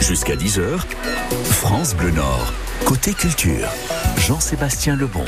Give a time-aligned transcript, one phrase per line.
[0.00, 0.78] Jusqu'à 10h,
[1.50, 2.52] France Bleu Nord,
[2.84, 3.68] côté culture.
[4.16, 5.24] Jean-Sébastien Lebon.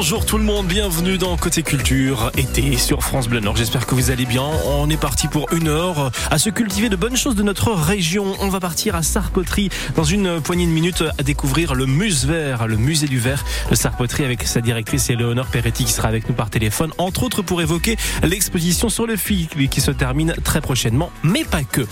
[0.00, 3.56] Bonjour tout le monde, bienvenue dans Côté Culture, été sur France Bleu Nord.
[3.56, 4.44] J'espère que vous allez bien.
[4.64, 8.36] On est parti pour une heure à se cultiver de bonnes choses de notre région.
[8.38, 12.68] On va partir à Sarpoterie dans une poignée de minutes à découvrir le Muse Vert,
[12.68, 16.34] le musée du verre de Sarpoterie avec sa directrice Éléonore Peretti qui sera avec nous
[16.36, 21.10] par téléphone, entre autres pour évoquer l'exposition sur le fil qui se termine très prochainement,
[21.24, 21.84] mais pas que.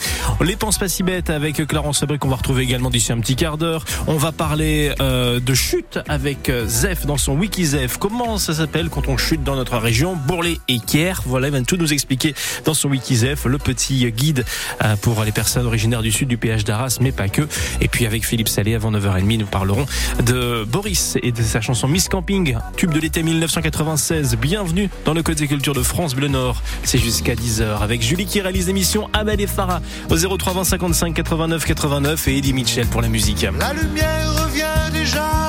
[0.42, 3.34] Les penses pas si bêtes avec Clarence Sabri qu'on va retrouver également d'ici un petit
[3.34, 3.84] quart d'heure.
[4.06, 7.66] On va parler euh, de chute avec euh, Zef dans son wiki
[7.98, 10.16] Comment ça s'appelle quand on chute dans notre région?
[10.16, 11.14] Bourlet et Kier.
[11.24, 14.44] Voilà, il va tout nous expliquer dans son wiki Zef, le petit guide
[14.84, 17.42] euh, pour les personnes originaires du sud du péage d'Arras, mais pas que.
[17.80, 19.86] Et puis avec Philippe Salé, avant 9h30, nous parlerons
[20.24, 24.36] de Boris et de sa chanson Miss Camping, tube de l'été 1996.
[24.36, 26.62] Bienvenue dans le Côté Culture de France Bleu Nord.
[26.82, 31.14] C'est jusqu'à 10h avec Julie qui réalise l'émission Abel et Farah au 03 20 55
[31.14, 33.46] 89 89 et Eddie Mitchell pour la musique.
[33.58, 35.45] La lumière revient déjà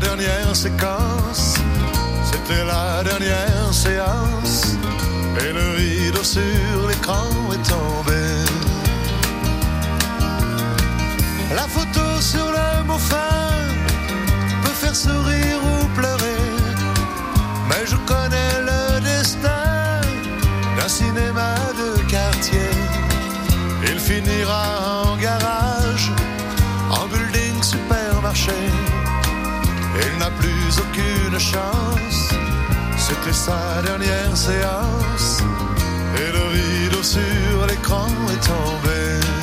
[0.00, 1.54] la dernière séquence,
[2.30, 4.76] c'était la dernière séance.
[5.40, 8.22] Et le rideau sur l'écran est tombé.
[11.54, 13.46] La photo sur le mot fin
[14.62, 16.44] peut faire sourire ou pleurer.
[17.68, 20.00] Mais je connais le destin
[20.76, 22.70] d'un cinéma de quartier.
[23.82, 26.10] Il finira en garage,
[26.90, 28.89] en building supermarché.
[30.06, 32.30] Il n'a plus aucune chance.
[32.96, 35.42] C'était sa dernière séance.
[36.16, 39.39] Et le rideau sur l'écran est tombé.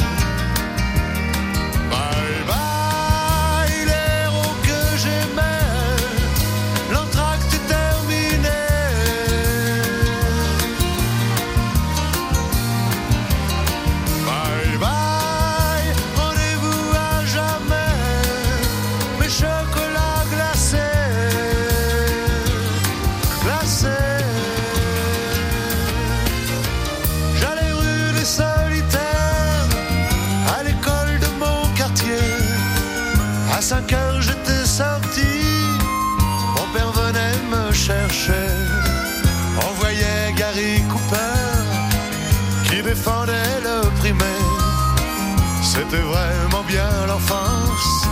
[45.62, 48.08] C'était vraiment bien l'enfance,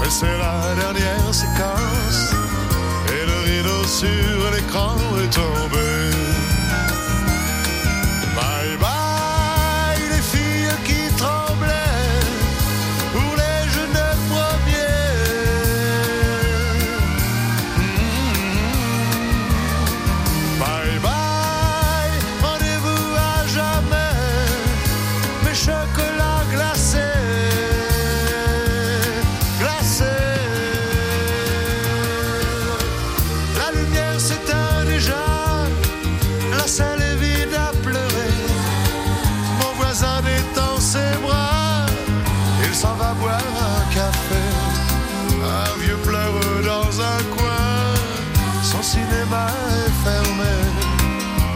[0.00, 2.34] mais c'est la dernière séquence.
[3.08, 5.89] Et le rideau sur l'écran est tombé.
[48.62, 49.46] Son cinéma
[49.84, 50.54] est fermé.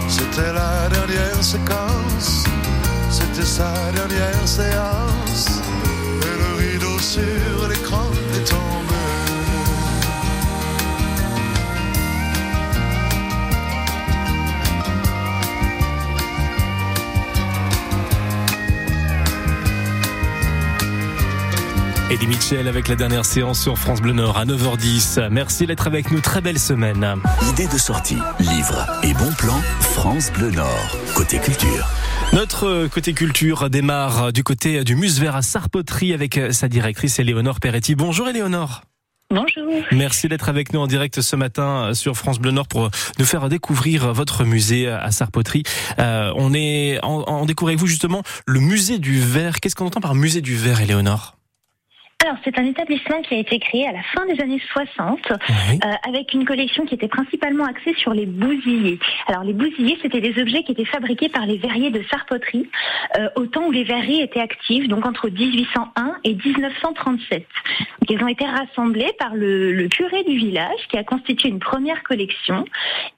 [0.09, 2.45] C'était la dernière séquence,
[3.11, 5.61] c'était sa dernière séance.
[6.23, 8.04] Et le rideau sur l'écran
[22.15, 25.31] Eddie Mitchell avec la dernière séance sur France Bleu Nord à 9h10.
[25.31, 26.21] Merci d'être avec nous.
[26.21, 27.17] Très belle semaine.
[27.51, 31.89] Idée de sortie, livre et bon plan, France Bleu Nord, côté culture.
[32.33, 36.69] Notre euh, côté culture démarre du côté du Muse Vert à Sarpoterie avec euh, sa
[36.69, 37.97] directrice Éléonore Peretti.
[37.97, 38.83] Bonjour Éléonore.
[39.31, 39.83] Bonjour.
[39.91, 43.25] Merci d'être avec nous en direct ce matin euh, sur France Bleu Nord pour nous
[43.25, 45.65] faire découvrir votre musée à Sarpoterie.
[45.99, 49.59] Euh, on est en, en découvre avec vous justement le musée du verre.
[49.59, 51.35] Qu'est-ce qu'on entend par musée du verre, Éléonore?
[52.25, 55.79] Alors, c'est un établissement qui a été créé à la fin des années 60 Oui.
[55.85, 58.99] euh, avec une collection qui était principalement axée sur les bousillés.
[59.27, 62.67] Alors, les bousillés, c'était des objets qui étaient fabriqués par les verriers de Sarpoterie
[63.19, 67.47] euh, au temps où les verreries étaient actives, donc entre 1801 et 1937.
[68.01, 71.59] Donc, ils ont été rassemblés par le, le curé du village qui a constitué une
[71.61, 72.65] première collection.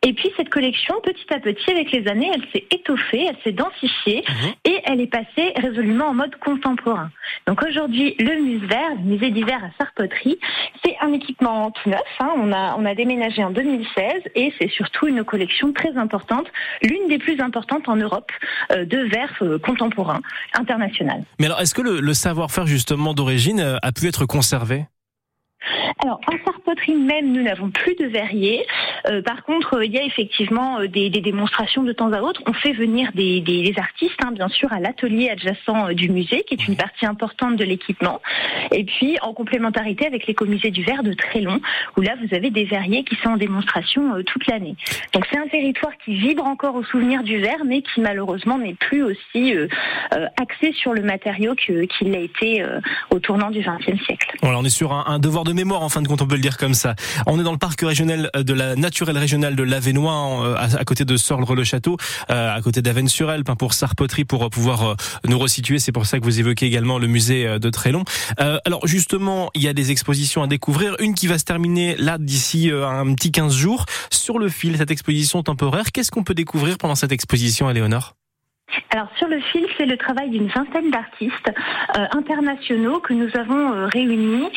[0.05, 3.53] Et puis, cette collection, petit à petit, avec les années, elle s'est étoffée, elle s'est
[3.53, 4.53] densifiée Mhm.
[4.65, 7.11] et elle est passée résolument en mode contemporain.
[7.47, 10.39] Donc aujourd'hui, le Muse-Vert, musée d'hiver à Sarpoterie,
[10.85, 12.01] c'est un équipement tout neuf.
[12.21, 12.31] Hein.
[12.37, 16.47] On, a, on a déménagé en 2016 et c'est surtout une collection très importante,
[16.83, 18.31] l'une des plus importantes en Europe
[18.73, 20.21] euh, de verre euh, contemporain
[20.55, 21.25] international.
[21.39, 24.87] Mais alors, est-ce que le, le savoir-faire justement d'origine euh, a pu être conservé?
[26.03, 28.67] Alors, en sarpoterie même, nous n'avons plus de verrier.
[29.09, 32.43] Euh, par contre, il y a effectivement euh, des, des, démonstrations de temps à autre.
[32.47, 36.45] On fait venir des, des, artistes, hein, bien sûr, à l'atelier adjacent euh, du musée,
[36.47, 38.21] qui est une partie importante de l'équipement.
[38.73, 41.61] Et puis, en complémentarité avec l'écomusée du verre de Trélon,
[41.97, 44.77] où là, vous avez des verriers qui sont en démonstration toute l'année.
[45.13, 48.75] Donc, c'est un territoire qui vibre encore au souvenir du verre, mais qui malheureusement n'est
[48.75, 49.55] plus aussi
[50.41, 52.65] axé sur le matériau qu'il l'a été
[53.11, 54.37] au tournant du XXe siècle.
[54.43, 56.37] Voilà, on est sur un, un devoir de mémoire en fin de compte, on peut
[56.37, 56.95] le dire comme ça.
[57.27, 61.05] On est dans le parc régional de la naturelle régionale de l'Avenois, euh, à, côté
[61.05, 61.97] de Sorle-le-Château,
[62.31, 65.79] euh, à côté d'Avennes-sur-Elpe, hein, pour Sarpoterie, pour euh, pouvoir nous resituer.
[65.79, 68.05] C'est pour ça que vous évoquez également le musée de Trélon.
[68.39, 70.97] alors justement, il y a des expositions à découvrir.
[71.01, 74.91] Une qui va se terminer là d'ici un petit 15 jours sur le fil, cette
[74.91, 75.91] exposition temporaire.
[75.93, 78.15] Qu'est-ce qu'on peut découvrir pendant cette exposition, Éléonore?
[78.91, 81.53] Alors sur le fil, c'est le travail d'une vingtaine d'artistes
[81.97, 84.49] euh, internationaux que nous avons euh, réunis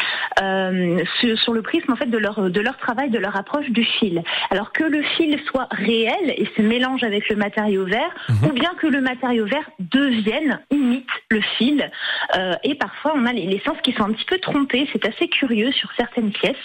[0.42, 3.84] euh, sur, le prisme en fait de leur de leur travail, de leur approche du
[3.84, 4.22] fil.
[4.52, 8.50] Alors que le fil soit réel et se mélange avec le matériau vert, mhm.
[8.50, 11.90] ou bien que le matériau vert devienne imite le fil.
[12.64, 14.88] et parfois, on a les, les, sens qui sont un petit peu trompés.
[14.94, 16.56] C'est assez curieux sur certaines pièces.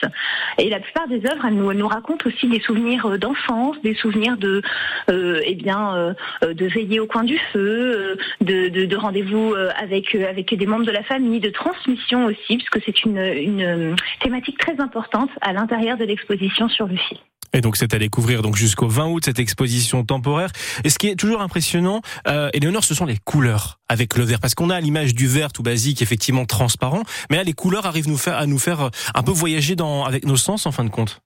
[0.58, 4.36] Et la plupart des œuvres, elles nous, nous racontent aussi des souvenirs d'enfance, des souvenirs
[4.36, 4.62] de
[5.08, 10.54] eh bien de veiller au coin du feu, euh, de, rendez-vous euh, avec, euh, avec
[10.54, 15.30] des membres de la famille, de transmission aussi, puisque c'est une, une thématique très importante
[15.40, 17.18] à l'intérieur de l'exposition sur le fil.
[17.54, 20.50] Et donc c'est à découvrir donc jusqu'au 20 août cette exposition temporaire.
[20.82, 24.40] Et ce qui est toujours impressionnant, euh, Léonore, ce sont les couleurs avec le vert,
[24.40, 28.08] parce qu'on a l'image du vert tout basique, effectivement transparent, mais là les couleurs arrivent
[28.08, 30.90] nous faire, à nous faire un peu voyager dans avec nos sens en fin de
[30.90, 31.20] compte.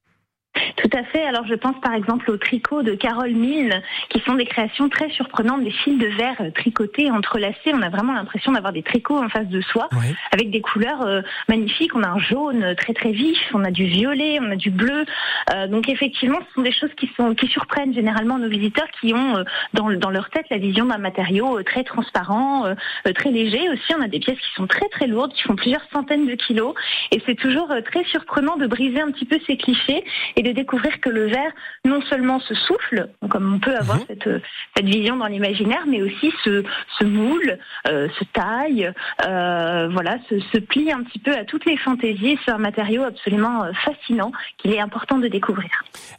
[0.77, 1.25] Tout à fait.
[1.25, 5.11] Alors je pense par exemple au tricot de Carole Milne, qui sont des créations très
[5.11, 7.73] surprenantes, des fils de verre tricotés, entrelacés.
[7.73, 9.89] On a vraiment l'impression d'avoir des tricots en face de soi,
[10.33, 11.95] avec des couleurs euh, magnifiques.
[11.95, 15.05] On a un jaune très très vif, on a du violet, on a du bleu.
[15.53, 19.15] Euh, donc effectivement, ce sont des choses qui sont qui surprennent généralement nos visiteurs, qui
[19.15, 19.45] ont euh,
[19.75, 22.75] dans, dans leur tête la vision d'un matériau très transparent,
[23.15, 23.69] très léger.
[23.71, 26.35] Aussi, on a des pièces qui sont très très lourdes, qui font plusieurs centaines de
[26.35, 26.75] kilos,
[27.11, 30.05] et c'est toujours très surprenant de briser un petit peu ces clichés
[30.37, 31.53] et de découvrir que le verre
[31.85, 34.05] non seulement se souffle, comme on peut avoir mhm.
[34.09, 34.29] cette,
[34.77, 36.62] cette vision dans l'imaginaire, mais aussi se,
[36.99, 38.93] se moule, euh, se taille,
[39.27, 42.39] euh, voilà, se, se, plie un petit peu à toutes les fantaisies.
[42.45, 45.71] C'est un matériau absolument euh, fascinant qu'il est important de découvrir.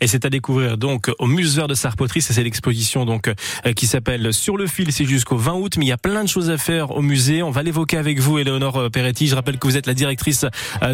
[0.02, 3.31] Et c'est à découvrir donc au Museur de Sarpoterie, c'est l'exposition donc
[3.76, 6.30] qui s'appelle Sur le fil, c'est jusqu'au 20 août, mais il y a plein de
[6.30, 7.44] choses à faire au musée.
[7.44, 9.28] On va l'évoquer avec vous, Eleonore Peretti.
[9.28, 10.46] Je rappelle que vous êtes la directrice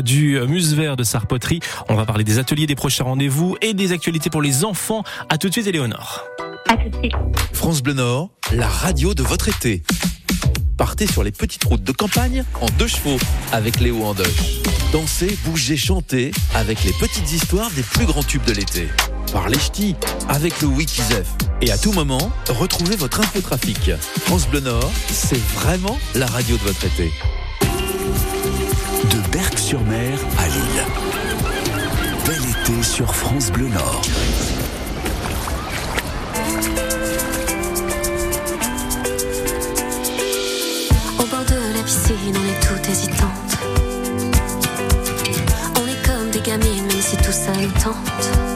[0.03, 1.59] du Musée de Sarpoterie.
[1.89, 5.05] On va parler des ateliers, des prochains rendez-vous et des actualités pour les enfants.
[5.29, 6.25] À tout de suite, Éléonore.
[6.67, 7.13] À tout de suite.
[7.53, 9.83] France Bleu Nord, la radio de votre été.
[10.77, 13.17] Partez sur les petites routes de campagne en deux chevaux
[13.53, 14.59] avec Léo Andoche.
[14.91, 18.89] Dansez, bougez, chantez avec les petites histoires des plus grands tubes de l'été.
[19.31, 19.95] Parlez ch'ti
[20.27, 21.25] avec le Wikizef.
[21.61, 23.91] Et à tout moment, retrouvez votre infotrafic.
[24.25, 27.13] France Bleu Nord, c'est vraiment la radio de votre été.
[27.61, 31.04] De Berck-sur-Mer à Lille
[32.95, 34.01] sur France Bleu Nord.
[41.19, 43.29] Au bord de la piscine, on est toutes hésitantes.
[45.75, 48.54] On est comme des gamines, même si tout ça nous tente.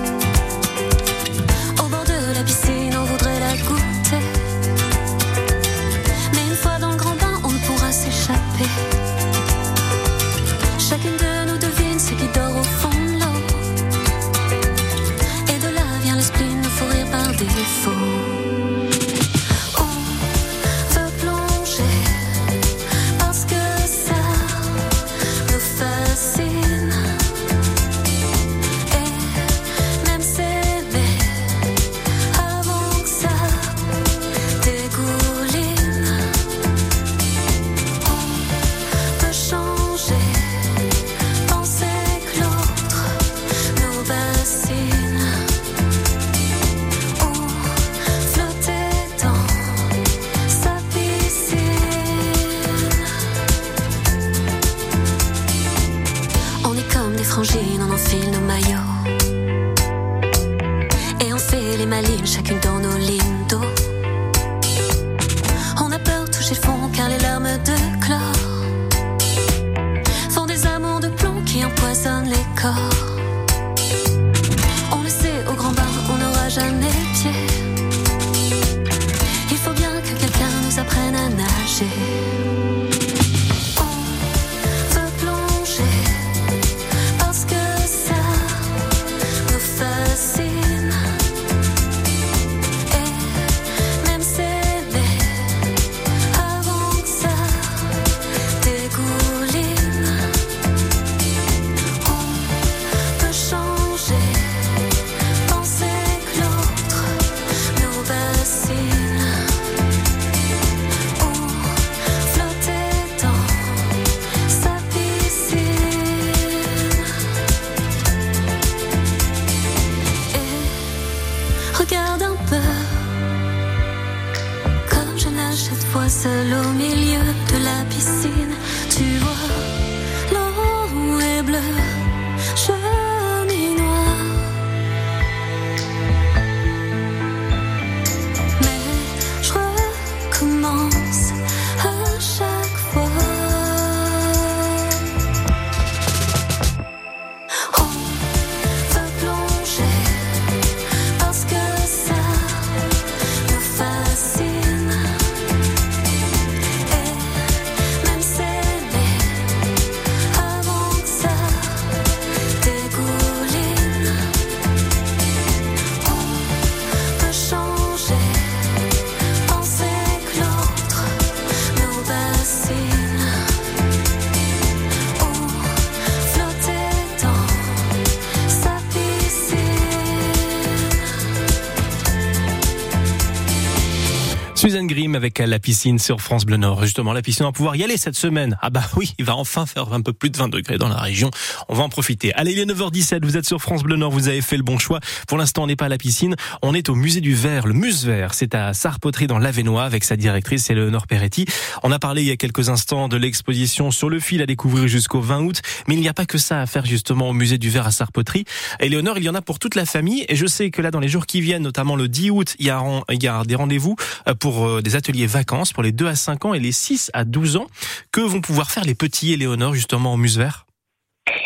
[184.70, 186.84] Suzanne Grimm avec la piscine sur France Bleu Nord.
[186.84, 188.56] Justement, la piscine, va pouvoir y aller cette semaine.
[188.62, 190.98] Ah bah oui, il va enfin faire un peu plus de 20 degrés dans la
[190.98, 191.32] région.
[191.70, 192.32] On va en profiter.
[192.36, 194.78] Allez, il est 9h17, vous êtes sur France Bleu Nord, vous avez fait le bon
[194.78, 195.00] choix.
[195.28, 197.74] Pour l'instant, on n'est pas à la piscine, on est au musée du verre, le
[197.74, 198.36] Muse Vert.
[198.36, 201.48] C'est à Sarpoterie dans l'Avenois avec sa directrice, Eleonore Peretti.
[201.82, 204.88] On a parlé il y a quelques instants de l'exposition sur le fil à découvrir
[204.88, 207.58] jusqu'au 20 août, mais il n'y a pas que ça à faire justement au musée
[207.58, 208.46] du verre à Sarpoterie.
[208.80, 211.00] Eleonore, il y en a pour toute la famille et je sais que là, dans
[211.00, 213.96] les jours qui viennent, notamment le 10 août, il y a, des rendez-vous
[214.28, 214.36] euh,
[214.68, 217.58] euh, des ateliers vacances pour les 2 à 5 ans et les 6 à 12
[217.58, 217.68] ans.
[218.12, 220.66] Que vont pouvoir faire les petits Éléonore justement au Muse Vert?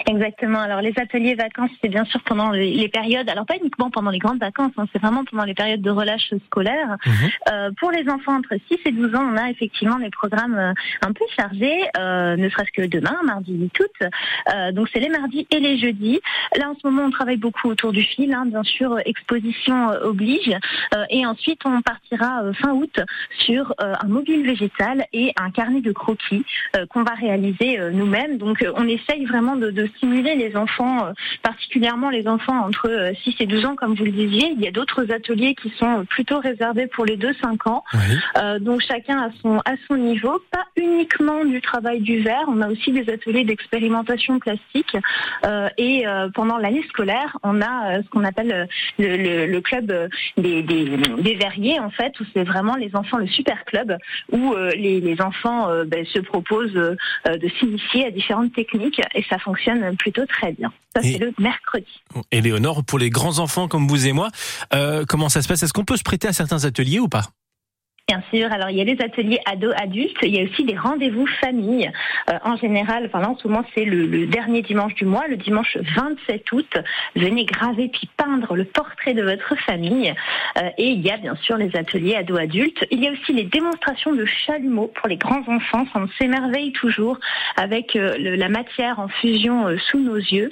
[0.05, 0.59] Exactement.
[0.59, 4.19] Alors les ateliers vacances, c'est bien sûr pendant les, périodes, alors pas uniquement pendant les
[4.19, 6.97] grandes vacances, hein, c'est vraiment pendant les périodes de relâche scolaire.
[7.05, 7.13] Mhm.
[7.51, 10.73] Euh, pour les enfants entre 6 et 12 ans, on a effectivement des programmes euh,
[11.01, 14.09] un peu chargés, euh, ne serait-ce que demain, mardi 8 août.
[14.53, 16.19] Euh, donc c'est les mardis et les jeudis.
[16.57, 19.91] Là en ce moment, on travaille beaucoup autour du fil, hein, bien sûr, euh, exposition
[19.91, 20.51] euh, oblige.
[20.95, 22.99] Euh, et ensuite, on partira fin août
[23.39, 26.45] sur un mobile végétal et un carnet de croquis
[26.75, 28.37] euh, qu'on va réaliser euh, nous-mêmes.
[28.37, 33.11] Donc on essaye vraiment de, de stimuler les enfants, euh, particulièrement les enfants entre euh,
[33.23, 34.51] 6 et 12 ans, comme vous le disiez.
[34.55, 37.83] Il y a d'autres ateliers qui sont plutôt réservés pour les 2-5 ans.
[37.93, 37.99] Oui.
[38.37, 42.61] Euh, donc chacun à son à son niveau, pas uniquement du travail du verre, on
[42.61, 44.95] a aussi des ateliers d'expérimentation plastique
[45.45, 48.65] Euh, et euh, pendant l'année scolaire, on a euh, ce qu'on appelle euh,
[48.99, 50.07] le, le- le club euh,
[50.37, 50.85] des, des,
[51.27, 53.97] des verriers en fait, où c'est vraiment les enfants le super club
[54.31, 56.95] où euh, les, les enfants euh, ben, se proposent euh,
[57.27, 60.71] euh, de s'initier à différentes techniques et ça fonctionne plutôt très bien.
[60.95, 61.85] Ça Et- c'est le mercredi.
[62.31, 64.29] Éléonore, pour les grands enfants comme vous et moi,
[64.73, 65.63] euh, comment ça se passe?
[65.63, 67.23] Est-ce qu'on peut se prêter à certains ateliers ou pas?
[68.09, 68.51] Bien sûr.
[68.51, 70.17] Alors, il y a les ateliers ados-adultes.
[70.23, 71.89] Il y a aussi des rendez-vous famille.
[72.29, 75.25] Euh, en général, enfin là, en ce moment, c'est le, le dernier dimanche du mois,
[75.29, 76.67] le dimanche 27 août.
[77.15, 80.13] Venez graver puis peindre le portrait de votre famille.
[80.57, 82.85] Euh, et il y a bien sûr les ateliers ados-adultes.
[82.91, 85.85] Il y a aussi les démonstrations de chalumeau pour les grands enfants.
[85.95, 87.17] On s'émerveille toujours
[87.55, 90.51] avec euh, le- la matière en fusion euh, sous nos yeux.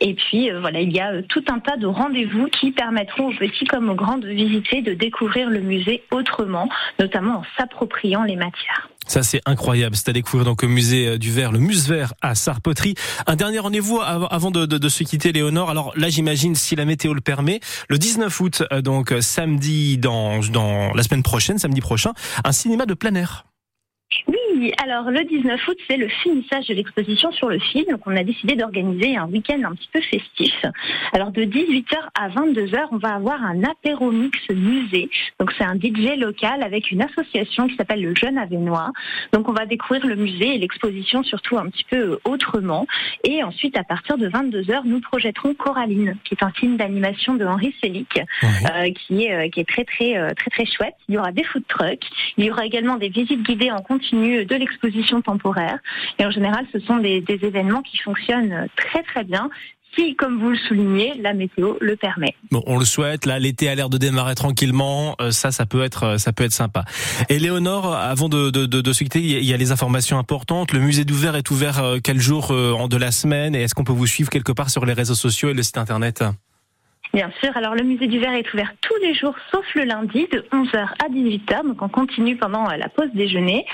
[0.00, 3.34] Et puis, euh, voilà, il y a tout un tas de rendez-vous qui permettront aux
[3.36, 8.36] petits comme aux grands de visiter, de découvrir le musée autrement notamment en s'appropriant les
[8.36, 8.88] matières.
[9.06, 12.12] Ça c'est incroyable, c'est à découvrir donc au musée euh, du verre, le Muse Vert
[12.20, 12.94] à Sarpoterie.
[13.26, 15.70] Un dernier rendez-vous av- avant de, de- de se quitter, Léonore.
[15.70, 20.40] Alors là, j'imagine si la météo le permet, le 19 août, euh, donc samedi dans
[20.50, 22.12] dans la semaine prochaine, samedi prochain,
[22.44, 23.44] un cinéma de plein air.
[24.26, 24.36] Oui,
[24.78, 27.86] alors le 19 août, c'est le finissage de l'exposition sur le film.
[27.90, 30.54] Donc on a décidé d'organiser un week-end un petit peu festif.
[31.12, 35.10] Alors de 18h à 22h, on va avoir un apéro mix musée.
[35.38, 38.90] Donc c'est un DJ local avec une association qui s'appelle le Jeune Avenois.
[39.32, 42.86] Donc on va découvrir le musée et l'exposition surtout un petit peu autrement.
[43.24, 47.44] Et ensuite, à partir de 22h, nous projetterons Coraline, qui est un film d'animation de
[47.44, 48.20] Henri Selick.
[48.44, 50.94] euh, qui est euh, qui est très très euh, très très chouette.
[51.08, 54.44] Il y aura des food trucks, il y aura également des visites guidées en continu
[54.48, 55.78] de l'exposition temporaire.
[56.18, 59.48] Et en général, ce sont des, événements qui fonctionnent très très bien.
[59.96, 62.34] si, comme vous le soulignez, la météo le permet.
[62.50, 63.26] Bon, on le souhaite.
[63.26, 65.16] Là, l'été a l'air de démarrer tranquillement.
[65.20, 66.84] Euh, ça, ça peut être, ça peut être sympa.
[67.28, 70.72] Et Léonore, avant de, de, de, de se quitter, il y a les informations importantes.
[70.72, 73.54] Le musée d'ouvert est ouvert quel jour de la semaine?
[73.54, 75.78] Et est-ce qu'on peut vous suivre quelque part sur les réseaux sociaux et le site
[75.78, 76.22] internet?
[77.14, 77.56] Bien sûr.
[77.56, 80.76] Alors, le musée du verre est ouvert tous les jours, sauf le lundi, de 11h
[80.76, 81.66] à 18h.
[81.66, 83.64] Donc, on continue pendant euh, la pause déjeuner.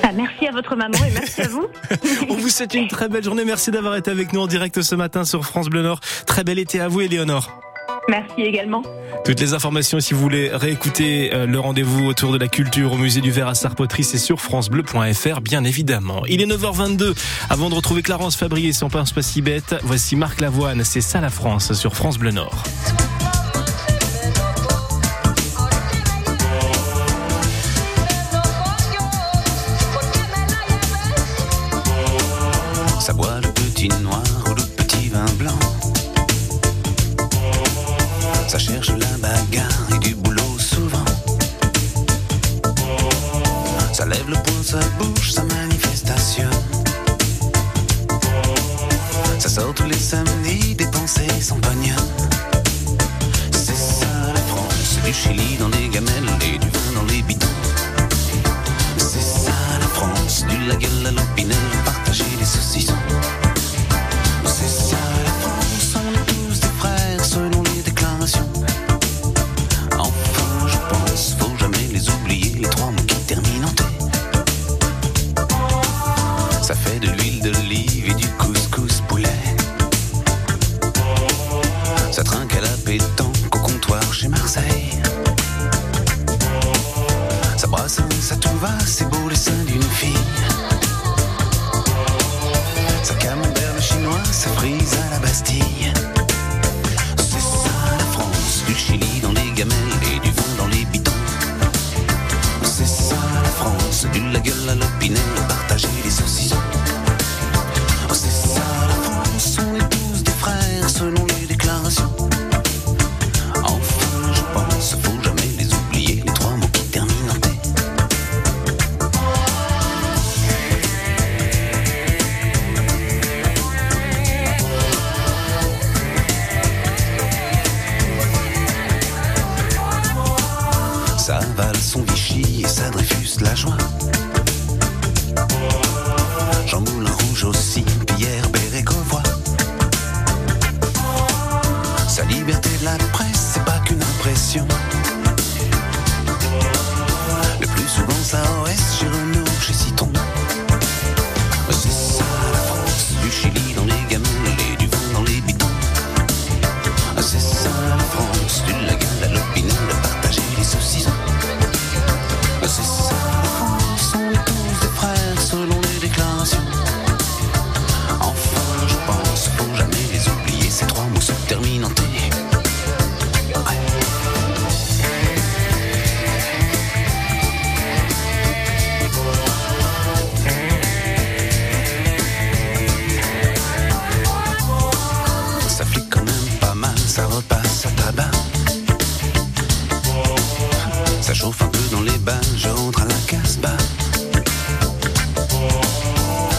[0.04, 1.68] Ah, merci à votre maman et merci à vous.
[2.30, 3.44] On vous souhaite une très belle journée.
[3.46, 6.00] Merci d'avoir été avec nous en direct ce matin sur France Bleu Nord.
[6.26, 7.67] Très bel été à vous, Éléonore.
[8.10, 8.84] Merci également.
[9.26, 12.98] Toutes les informations, si vous voulez réécouter euh, le rendez-vous autour de la culture au
[12.98, 16.24] musée du verre à Sarpoterie, c'est sur francebleu.fr, bien évidemment.
[16.28, 17.14] Il est 9h22.
[17.50, 21.20] Avant de retrouver Clarence Fabrier, son pince pas si bête, voici Marc Lavoine, c'est ça
[21.20, 22.64] la France sur France Bleu Nord.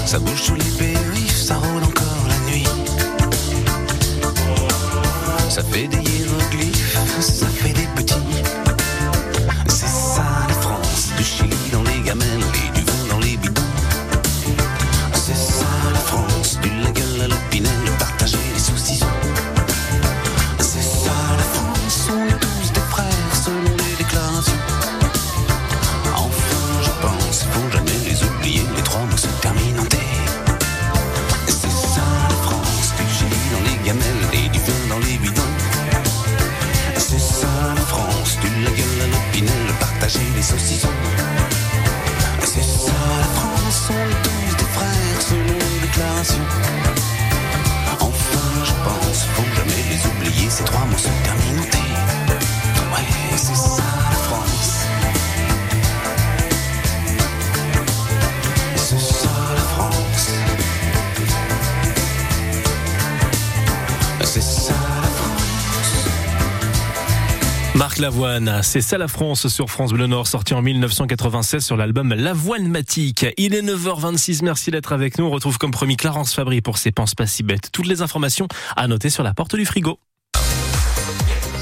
[0.07, 2.67] Ça bouge sous les périphes, ça rôde encore la nuit.
[5.51, 7.48] Ça fait des hiéroglyphes, ça
[68.09, 72.67] Lavoine, c'est ça la France sur France Bleu Nord, sorti en 1996 sur l'album Lavoine
[72.67, 73.27] Matique.
[73.37, 75.27] Il est 9h26, merci d'être avec nous.
[75.27, 77.69] On retrouve comme promis Clarence Fabry pour ses penses pas si bêtes.
[77.71, 79.99] Toutes les informations à noter sur la porte du frigo.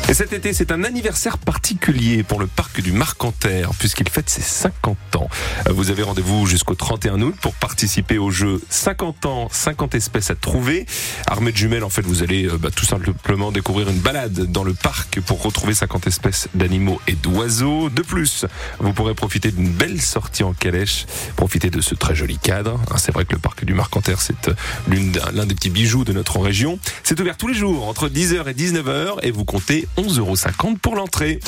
[0.08, 4.40] Et cet été, c'est un anniversaire particulier pour le parc du Marcanterre, puisqu'il fête ses
[4.40, 5.28] 50 ans.
[5.68, 10.36] Vous avez rendez-vous jusqu'au 31 août pour participer au jeu 50 ans, 50 espèces à
[10.36, 10.86] trouver.
[11.26, 14.62] Armée de jumelles, en fait, vous allez euh, bah, tout simplement découvrir une balade dans
[14.62, 17.90] le parc pour retrouver 50 espèces d'animaux et d'oiseaux.
[17.90, 18.46] De plus,
[18.78, 22.80] vous pourrez profiter d'une belle sortie en calèche, profiter de ce très joli cadre.
[22.92, 24.54] Hein, c'est vrai que le parc du Marcanterre, c'est euh,
[25.34, 26.78] l'un des petits bijoux de notre région.
[27.02, 30.36] C'est ouvert tous les jours, entre 10h et 19h, et vous comptez 11,50 euros
[30.80, 31.40] pour l'entrée.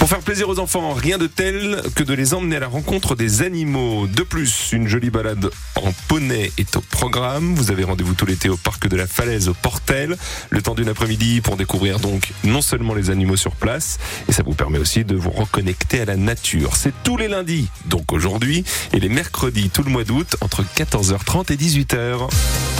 [0.00, 3.14] Pour faire plaisir aux enfants, rien de tel que de les emmener à la rencontre
[3.14, 4.06] des animaux.
[4.06, 7.54] De plus, une jolie balade en poney est au programme.
[7.54, 10.16] Vous avez rendez-vous tout l'été au parc de la Falaise au Portel.
[10.48, 14.42] Le temps d'une après-midi pour découvrir donc non seulement les animaux sur place, et ça
[14.42, 16.76] vous permet aussi de vous reconnecter à la nature.
[16.76, 21.52] C'est tous les lundis, donc aujourd'hui, et les mercredis tout le mois d'août entre 14h30
[21.52, 22.79] et 18h.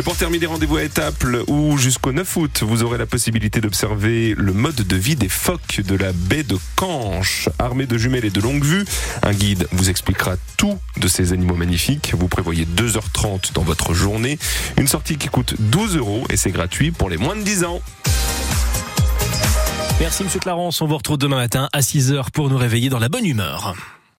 [0.00, 4.34] Et pour terminer, rendez-vous à Étaples où jusqu'au 9 août, vous aurez la possibilité d'observer
[4.34, 7.50] le mode de vie des phoques de la baie de Canche.
[7.58, 8.86] Armé de jumelles et de longue vue,
[9.22, 12.14] un guide vous expliquera tout de ces animaux magnifiques.
[12.16, 14.38] Vous prévoyez 2h30 dans votre journée.
[14.78, 17.82] Une sortie qui coûte 12 euros et c'est gratuit pour les moins de 10 ans.
[20.00, 23.10] Merci Monsieur Clarence, on vous retrouve demain matin à 6h pour nous réveiller dans la
[23.10, 23.74] bonne humeur.